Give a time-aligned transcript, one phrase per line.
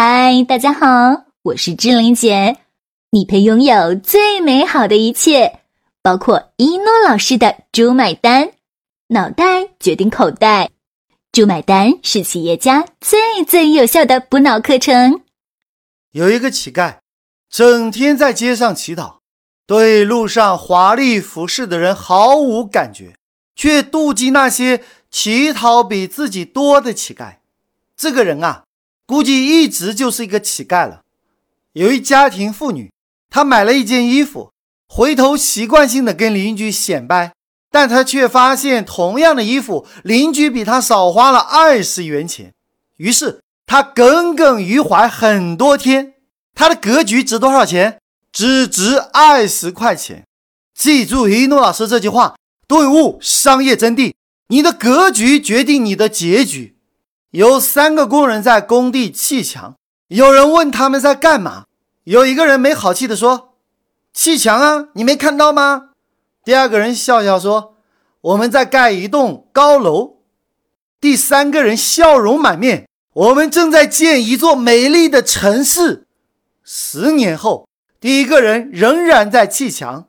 [0.00, 2.58] 嗨，大家好，我是志玲姐。
[3.10, 5.58] 你配拥有最美好的一切，
[6.02, 8.44] 包括一诺老师的《猪买单》，
[9.08, 10.66] 脑袋决定口袋，
[11.32, 15.22] 《猪买单》是企业家最最有效的补脑课程。
[16.12, 16.98] 有一个乞丐，
[17.50, 19.18] 整天在街上乞讨，
[19.66, 23.16] 对路上华丽服饰的人毫无感觉，
[23.56, 24.80] 却妒忌那些
[25.10, 27.38] 乞讨比自己多的乞丐。
[27.96, 28.62] 这个人啊。
[29.08, 31.00] 估计一直就是一个乞丐了。
[31.72, 32.92] 有一家庭妇女，
[33.30, 34.52] 她买了一件衣服，
[34.86, 37.32] 回头习惯性的跟邻居显摆，
[37.70, 42.52] 但她却发现同样的衣服，邻居比她少花了二十元钱。
[42.98, 46.12] 于是她耿耿于怀很多天。
[46.54, 47.98] 她的格局值多少钱？
[48.30, 50.26] 只值二十块钱。
[50.74, 54.12] 记住一诺老师这句话，顿悟商业真谛：
[54.48, 56.77] 你的格局决定你的结局。
[57.30, 59.74] 有三个工人在工地砌墙，
[60.08, 61.64] 有人问他们在干嘛。
[62.04, 63.54] 有一个人没好气地说
[64.14, 65.90] ：“砌墙啊，你没看到吗？”
[66.42, 67.74] 第二个人笑笑说
[68.22, 70.20] ：“我们在盖一栋高楼。”
[70.98, 76.06] 第三个人笑容满面：“我们正在建一座美丽的城市。”
[76.64, 77.68] 十年后，
[78.00, 80.08] 第一个人仍然在砌墙，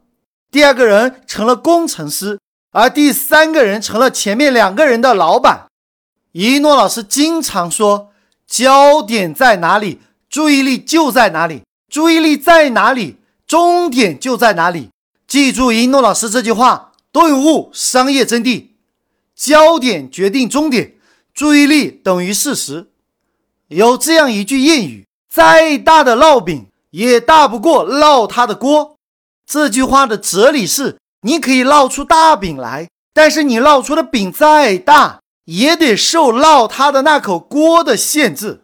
[0.49, 2.39] 第二个人成了工程师，
[2.71, 5.68] 而第三个人成了前面两个人的老板。
[6.41, 8.11] 一诺老师经常说
[8.47, 14.87] ：“焦点在哪里，注意力就在哪里；注意力在哪里，终点就在哪里。”
[15.27, 18.67] 记住一诺老师这句话，顿悟商业真谛：
[19.35, 20.93] 焦点决定终点，
[21.33, 22.87] 注意力等于事实。
[23.67, 28.95] 有这样一句谚语：“再大的烙饼也大不过烙它的锅。”
[29.45, 35.18] 这句话的哲理是：你可以烙出大饼来，但是你烙出的饼再大。
[35.49, 38.61] 也得受烙他的那口锅的限制。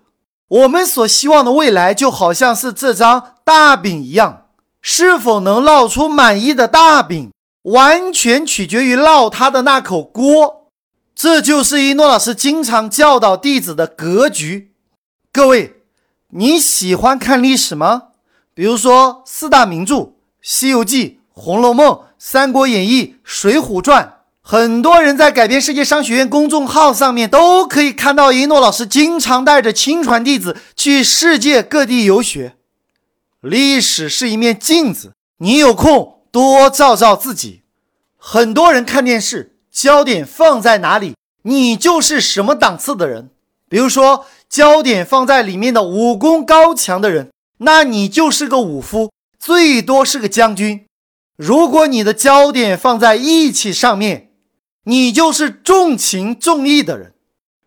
[0.47, 4.45] 我们所希望的未来，就好像是这张大饼一样，
[4.81, 7.31] 是否能烙出满意的大饼，
[7.63, 10.69] 完全取决于烙他的那口锅。
[11.15, 14.73] 这就是一诺老师经常教导弟子的格局。
[15.33, 15.81] 各位，
[16.29, 18.09] 你喜欢看历史吗？
[18.53, 19.95] 比如说四大名著
[20.41, 21.87] 《西游记》《红楼梦》
[22.19, 24.03] 《三国演义》《水浒传》。
[24.47, 32.53] 很多人在改变世界商学院公众号上面都可以看到一诺老师经常带着亲传弟子去世界各地游学。
[33.41, 37.63] 历史是一面镜子，你有空多照照自己。
[38.17, 43.31] 很多人看电视，焦点放在哪里，你就是什么档次的人。
[43.67, 50.85] 比如说，焦点放在里面的武功高强的人，那你就是个武夫，最多是个将军。
[51.35, 54.24] 如果你的焦点放在义气上面，
[54.85, 57.13] 你就是重情重义的人。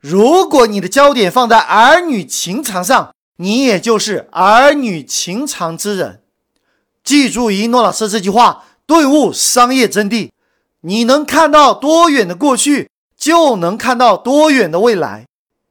[0.00, 6.22] 如果你的焦点放在儿女情长上，你也就是儿女情长之人。
[7.02, 10.30] 记住一诺老师这句话，顿悟商业真谛。
[10.82, 15.26] 你能看到多远的过去，就能看到多远的未来。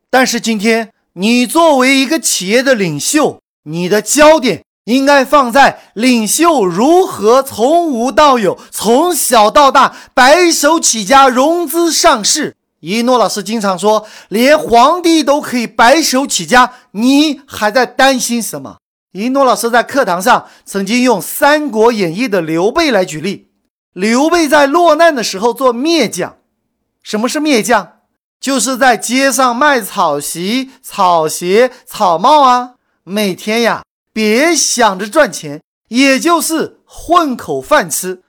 [0.10, 4.64] 但是今天，你作为一个企业的领袖，你的焦点。
[4.88, 12.56] 应该放在领袖如何从无到有，从小到大白手起家融资上市。
[12.80, 18.78] 一诺老师经常说，连皇帝都可以白手起家，你还在担心什么？
[19.12, 23.50] 一诺老师在课堂上曾经用《三国演义》的刘备来举例。
[23.92, 26.38] 刘备在落难的时候做篾匠。
[27.04, 27.94] 什么是篾匠？
[28.40, 33.84] 就是在街上卖草席、草鞋、草帽啊，每天呀。
[34.18, 38.24] 别想着赚钱，也就是混口饭吃。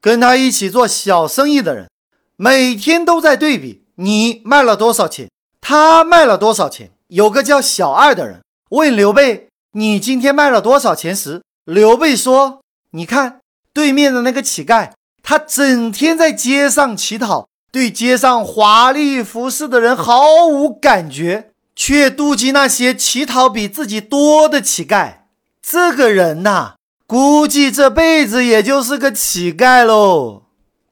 [0.00, 1.90] 跟他一起做小生意的人，
[2.36, 5.28] 每天都在对比你卖了多少钱，
[5.60, 6.92] 他卖了多少钱。
[7.08, 12.60] 有个叫小二的人问刘备：“你今天卖了多少钱？”时，刘备说
[12.94, 13.40] ：“你看
[13.74, 14.92] 对面的那个乞丐，
[15.24, 25.21] 他整天在街上乞讨，对街上华丽服饰的人毫无感觉，却妒忌那些乞讨比自己多的乞丐。”
[25.62, 26.74] 这个人呐，
[27.06, 30.42] 估计这辈子也就是个乞丐喽。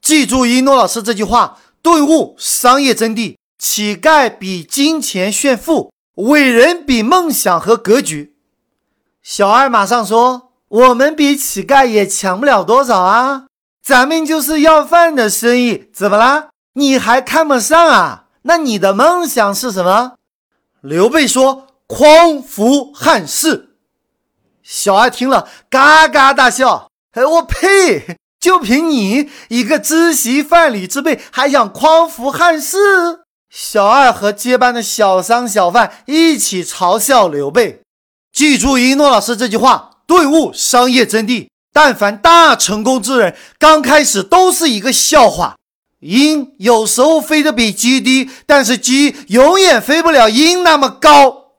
[0.01, 8.33] 记住一诺老师这句话，顿悟商业真谛：乞丐比金钱炫富，伟人比梦想和格局。
[9.21, 13.45] 小二马上说：“我们比乞丐也强不了多少啊，
[13.83, 16.47] 咱们就是要饭的生意，怎么啦？
[16.73, 18.25] 你还看不上啊？
[18.43, 20.13] 那你的梦想是什么？”
[20.81, 23.67] 刘备说：“匡扶汉室。”
[24.71, 26.87] 小二听了，嘎嘎大笑。
[27.11, 28.15] 哎，我呸！
[28.39, 32.77] 就凭你一个知席贩履之辈，还想匡扶汉室？
[33.49, 37.81] 小二和接班的小商小贩一起嘲笑刘备。
[38.31, 41.49] 记住一诺老师这句话，顿悟商业真谛。
[41.73, 45.57] 但凡大成功之人，刚开始都是一个笑话。
[45.99, 51.51] 鹰有时候飞得比鸡低，但是鸡永远飞不了鹰那么高。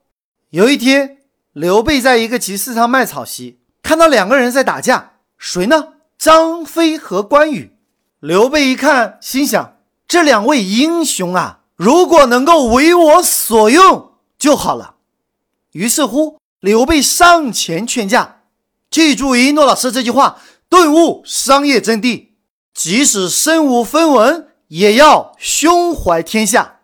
[0.48, 1.18] 有一天，
[1.52, 5.88] 刘备在一个集市上卖草席，看到两个人在打架，谁呢？
[6.16, 7.76] 张飞和关羽。
[8.20, 9.76] 刘备一看，心想：
[10.08, 14.94] 这两位英雄啊，如果能够为我所用就好了。
[15.72, 18.40] 于是乎，刘备上前劝架。
[18.90, 20.38] 记住一诺老师这句话，
[20.70, 22.28] 顿悟商业真谛。
[22.72, 26.76] 即使身无分文，也要胸怀天下。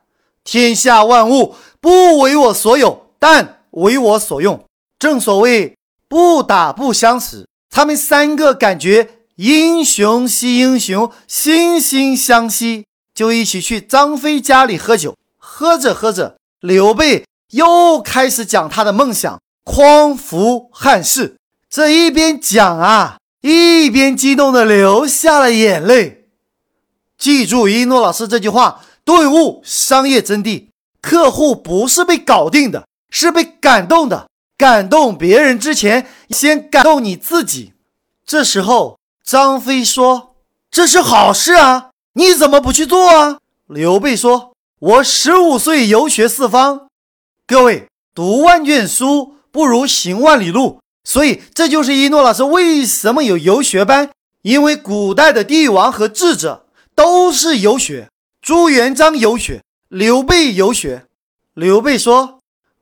[0.45, 4.65] 天下万物不为我所有，但为我所用。
[4.99, 5.77] 正所谓
[6.09, 7.47] 不打不相识。
[7.71, 15.15] 他们三个感觉英雄惜英雄，惺惺相惜，就一起去张飞家里喝酒。
[15.37, 21.37] 喝着喝着，刘备又开始讲他的梦想，匡扶汉室。
[21.71, 26.29] 这一边讲啊，一边激动的流下了眼泪。
[27.17, 30.69] 记住一诺老师这句话，顿悟商业真谛：
[31.01, 34.29] 客户不是被搞定的，是被感动的。
[34.57, 37.75] 感动别人之前，先感动你自己。
[38.27, 40.35] 这时候，张飞说
[40.69, 43.39] ：“这是好事啊，你怎么不去做啊？”
[43.69, 46.89] 刘备说：“我十五岁游学四方。”
[47.47, 50.81] 各位，读万卷书不如行万里路。
[51.05, 54.11] 所以，这就是一诺老师为什么有游学班，
[54.43, 58.09] 因为古代的帝王和智者都是游学。
[58.43, 61.07] 朱元璋游学，刘备游学。
[61.55, 62.38] 刘备说：“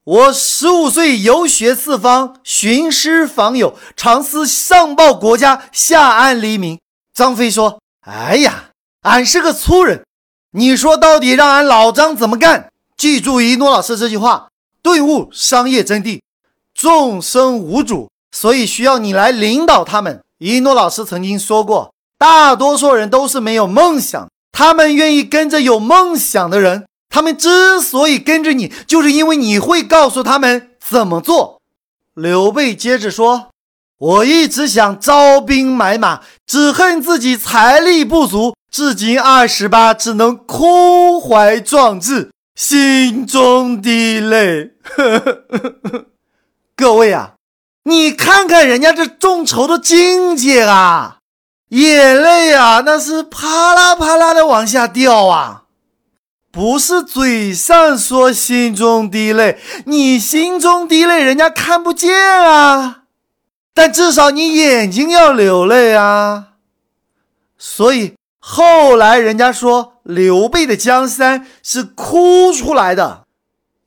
[0.06, 6.78] 我十五岁游学四方，寻师访友，常思上报国家，下安黎民。”
[7.12, 8.66] 张飞说：“哎呀，
[9.02, 10.04] 俺是个粗人，
[10.52, 14.46] 你说到底让俺老张怎么干？”记住一诺老师这句话，
[14.80, 16.20] 顿悟商业真谛：
[16.72, 18.08] 众生无主。
[18.30, 20.22] 所以需要你来领导他们。
[20.38, 26.86] 一诺老师曾经说过，大多数人都是没有梦想，他们愿意跟着有梦想的人。
[27.16, 31.62] 他们之所以跟着你，就是因为你会告诉他们怎么做。
[32.12, 33.48] 刘备接着说
[33.96, 44.72] ：“我一直想招兵买马，只恨自己财力不足，至今二十八，只能空怀壮志，心中滴泪。
[46.76, 47.32] ”各位啊！
[47.84, 51.16] 你看看人家这众筹的境界啊，
[51.70, 55.62] 眼泪啊，那是啪啦啪啦的往下掉啊！
[56.56, 63.02] 不是嘴上说心中滴泪，你心中滴泪，人家看不见啊。
[63.74, 66.52] 但至少你眼睛要流泪啊。
[67.58, 73.24] 所以后来人家说刘备的江山是哭出来的。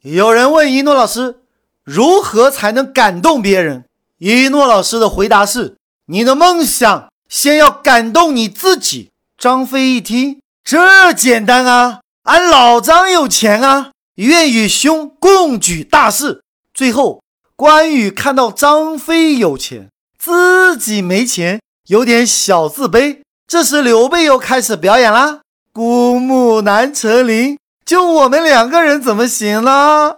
[0.03, 1.39] 有人问一诺老师，
[1.83, 3.85] 如何才能感动别人？
[4.19, 16.43] 一诺老师的回答是：“你的梦想先要感动你自己。”张飞一听，这简单啊，俺老张有钱啊，愿与兄共举大事。
[16.73, 17.23] 最后，
[17.55, 23.21] 关羽看到张飞有钱，自己没钱，有点小自卑。
[23.47, 25.39] 这时，刘备又开始表演啦
[25.73, 30.17] ：“孤木难成林，就我们两个人怎么行呢？”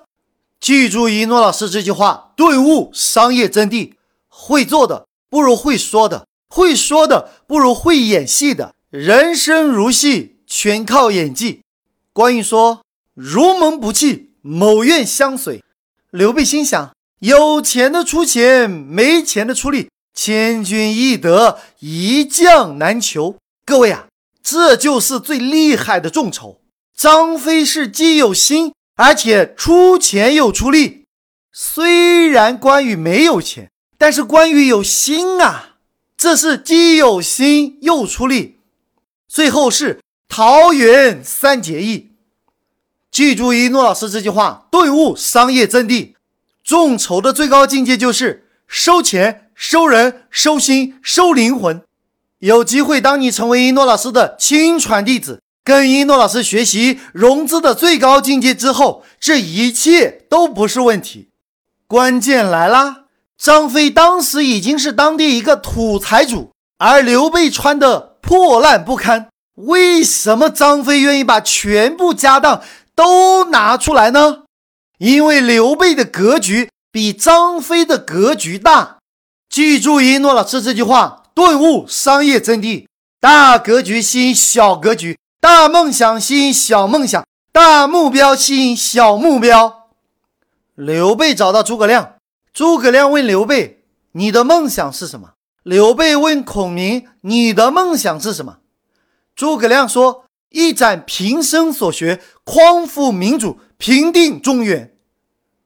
[0.60, 3.94] 记住一诺老师这句话，顿悟商业真谛：
[4.28, 8.74] 会做的不如会说的，会说的不如会演戏的。
[8.90, 11.62] 人生如戏，全靠演技。
[12.14, 12.82] 关羽说
[13.16, 15.64] ：“如蒙不弃，某愿相随。”
[16.12, 23.38] 刘备心想：有钱的出钱，没钱的出力，千军易得，一将难求。
[23.66, 24.08] 各位啊，
[24.44, 26.62] 这就是最厉害的众筹。
[26.96, 28.74] 张飞是既有心。
[28.98, 31.06] 而且出钱又出力，
[31.52, 35.78] 虽然关羽没有钱，但是关羽有心啊！
[36.16, 38.60] 这是既有心又出力。
[39.28, 40.02] 最后是
[40.34, 42.12] 桃园三结义。
[43.12, 46.14] 记住一诺老师这句话，顿悟商业真谛。
[46.64, 51.82] 众筹的最高境界就是收钱、收人、收心、收灵魂。
[52.40, 55.42] 有机会，当你成为一诺老师的亲传弟子。
[55.66, 61.28] 跟一诺老师学习融资的最高境界之后，这一切都不是问题。
[61.88, 63.04] 关键来啦！
[63.38, 69.28] 张飞当时已经是当地一个土财主，而刘备穿的破烂不堪。
[69.68, 72.62] 为什么张飞愿意把全部家当
[72.96, 74.44] 都拿出来呢？
[74.98, 78.98] 因为刘备的格局比张飞的格局大。
[79.50, 82.86] 记住一诺老师这句话，顿悟商业真谛：
[83.20, 85.18] 大格局吸引小格局。
[85.40, 89.90] 大梦想吸引小梦想，大目标吸引小目标。
[90.76, 92.14] 刘备找到诸葛亮，
[92.54, 95.32] 诸葛亮问刘备：“你的梦想是什么？”
[95.64, 98.58] 刘备问孔明：“你的梦想是什么？”
[99.42, 104.96] 诸葛亮说：“一展平生所学，匡扶民主，平定中原。”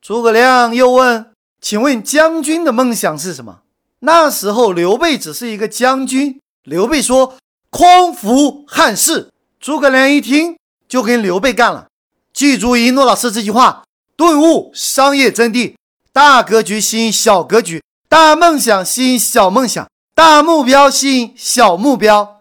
[0.01, 3.63] 诸葛亮又问：“请问将军的梦想是什么？”
[3.99, 6.39] 那时候刘备只是一个将军。
[6.63, 7.35] 刘备说
[7.69, 9.29] ：“匡扶汉室。”
[9.59, 10.55] 诸葛亮一听
[10.87, 11.87] 就跟刘备干了。
[12.31, 13.83] 记住一诺老师这句话：
[14.15, 15.75] 顿悟商业真谛，
[16.13, 22.31] 大格局吸引小格局，大梦想吸引小梦想，大目标吸引小目标。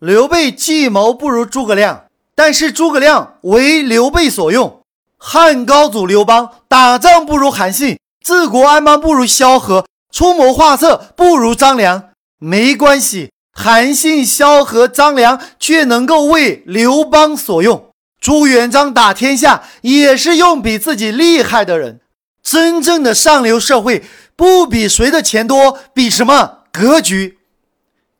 [0.00, 2.04] 刘备计谋不如诸葛亮，
[2.34, 4.80] 但是诸葛亮为刘备所用。
[5.18, 12.12] 汉高祖刘邦打仗不如韩信，治国安邦不如萧何，出谋划策不如张良。
[12.38, 17.90] 没关系，韩信、萧何、张良却能够为刘邦所用。
[18.18, 22.00] 朱元璋打天下也是用比自己厉害的人。
[22.42, 24.02] 真正的上流社会
[24.34, 27.39] 不比谁的钱多，比什么格局？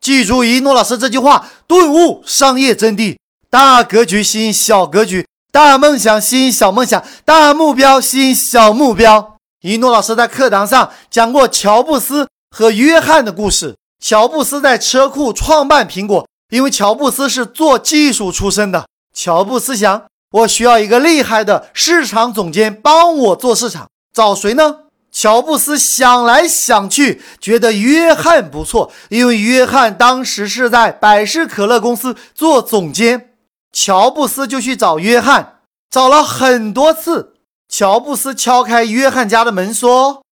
[0.01, 3.17] 记住一诺老师这句话，顿悟商业真谛：
[3.51, 5.27] 大格局吸引小格局。
[5.51, 9.37] 大梦想吸引小梦想，大目标吸引小目标。
[9.61, 13.75] 一诺老师在课堂上讲过乔布斯和约翰的故事。
[14.03, 18.87] 乔布斯在车库创办苹果，因为乔布斯是做技术出身的。
[19.13, 24.77] 乔布斯想，我需要一个厉害的市场总监帮我做市场，找谁呢？
[25.11, 33.33] 乔布斯想来想去，觉得约翰不错，因为约翰当时是在百事可乐公司做总监。
[33.73, 37.33] 乔布斯就去找约翰，找了很多次。
[37.67, 40.23] 乔布斯敲开约翰家的门，说：“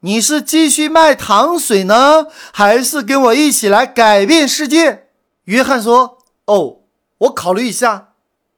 [0.00, 5.06] 你是继续卖糖水呢，还是跟我一起来改变世界？”
[5.44, 6.76] 约翰说：“哦，
[7.18, 8.08] 我考虑一下。”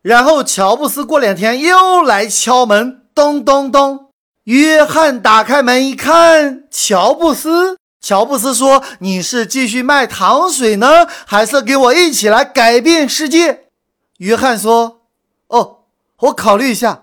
[0.03, 4.10] 然后乔布斯过两天又来敲门，咚咚咚。
[4.45, 7.77] 约翰打开门一看，乔布斯。
[8.01, 13.65] 乔布斯说：“你是继续卖糖水呢，还是跟我一起来改变世界？”
[14.19, 15.03] 约翰说
[15.49, 15.81] ：“哦，
[16.21, 17.03] 我考虑一下。”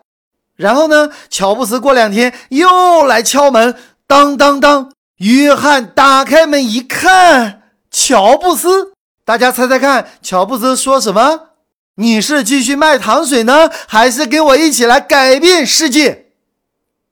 [0.57, 1.09] 然后呢？
[1.29, 3.75] 乔布斯过两天又来敲门，
[4.07, 4.91] 当当当。
[5.17, 8.93] 约翰打开门一看，乔布斯。
[9.23, 11.49] 大家猜猜看，乔布斯说什么？
[11.95, 16.26] 你是继续卖糖水呢，还是跟我一起来改变世界？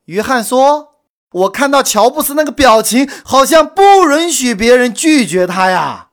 [0.05, 0.95] 约翰说
[1.31, 3.81] ：“我看到乔布斯那个表情，好像不
[4.11, 6.07] 允许别人拒绝他呀。”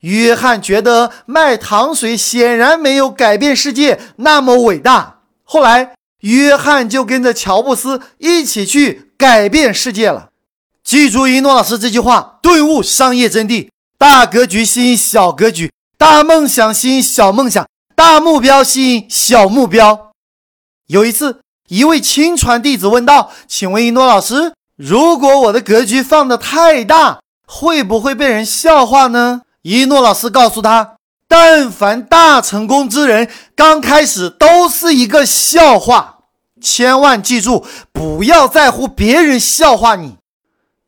[0.00, 5.20] 约翰觉得卖糖水显然没有改变世界那么伟大。
[5.44, 10.30] 后来，约翰就跟着乔布斯一起去改变世界了。
[10.82, 20.12] 记住一诺老师这句话：顿悟商业真谛，大格局吸引小格局，大梦想吸引小梦想，大目标吸引小目标。
[20.88, 21.41] 有一次，
[21.72, 36.18] 一位亲传弟子问道：“请问一诺老师，如果我的格局放得太大，会不会被人笑话呢？”一诺老师告诉他：“但凡大成功之人，刚开始都是一个笑话，
[36.60, 40.16] 千万记住，不要在乎别人笑话你。”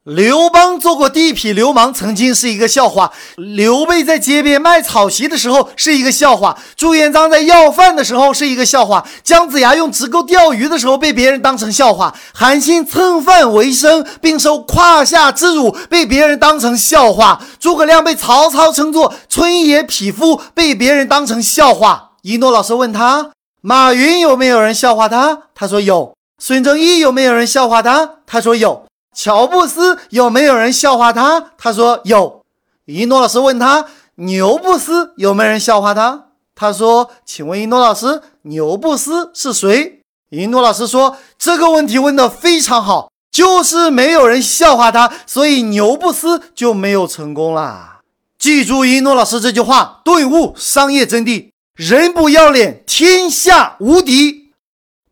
[0.05, 22.11] 刘邦做过地痞流氓，曾经是一个笑话；刘备在街边卖草席的时候是一个笑话；朱元璋在要饭的时候是一个笑话；姜子牙用直钩钓鱼的时候被别人当成笑话；韩信蹭饭为生并受胯下之辱被别人当成笑话；诸葛亮被曹操称作村野匹夫被别人当成笑话。
[22.21, 23.31] 一诺老师问他：
[23.63, 25.45] 马云有没有人笑话他？
[25.55, 26.13] 他说有。
[26.39, 28.17] 孙正义有没有人笑话他？
[28.27, 28.85] 他说有。
[29.15, 31.53] 乔布斯有没有人笑话他？
[31.57, 32.43] 他说有。
[32.85, 36.27] 一诺老师问他牛布斯有没有人笑话他？
[36.55, 48.01] 他说：“请问一诺老师，牛布斯是谁？”一诺老师说：“这个问题问得非常好，就是没有人笑话他，所以牛布斯就没有成功啦。”
[48.39, 54.53] 记住一诺老师这句话，顿悟商业真谛：人不要脸，天下无敌。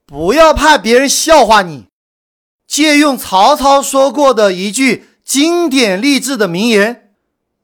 [0.07, 1.87] 不要怕别人笑话你。
[2.73, 7.11] 借用曹操说过的一句经典励志的名言：“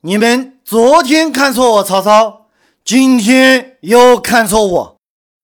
[0.04, 2.48] 你们昨天看错我曹操，
[2.84, 4.96] 今天又看错我，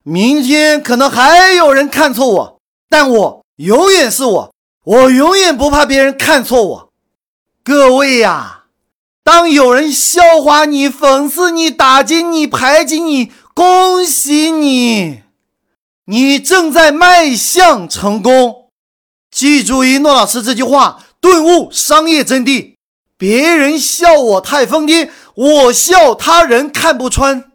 [0.03, 4.55] 明天可能还有人看错我，但我永远是我，
[4.85, 6.93] 我永远不怕别人看错我。”
[7.65, 8.65] 各位呀，
[9.23, 15.23] 当有人笑话你、讽刺你、打击你、排挤你，恭喜你，
[16.05, 18.64] 你正在迈向成功。
[19.35, 22.77] 记住一诺老师这句话，顿悟商业真谛。
[23.17, 27.51] 别人笑我太疯癫，我笑他人看不穿。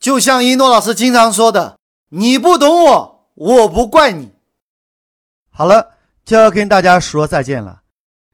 [0.00, 1.78] 就像一诺老师经常说的
[2.10, 4.32] ：“你不懂我，我不怪你。”
[5.48, 5.90] 好了，
[6.24, 7.82] 就要跟大家说再见了。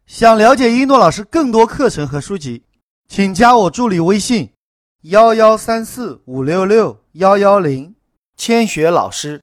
[0.06, 2.62] 想了解一诺老师更多课程和书籍，
[3.06, 4.52] 请加我助理微信：
[5.02, 7.94] 幺幺三四五六六幺幺零，
[8.34, 9.42] 千雪老师。